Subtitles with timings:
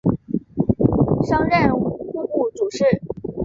[1.27, 1.95] 升任户
[2.25, 2.83] 部主事。